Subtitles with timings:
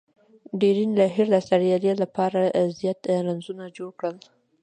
[0.59, 2.41] ډیرن لیهر د اسټرالیا له پاره
[2.79, 4.15] زیات رنزونه جوړ کړل.